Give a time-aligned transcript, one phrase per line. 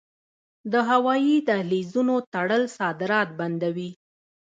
[0.71, 3.91] د هوایی دهلیزونو تړل صادرات بندوي.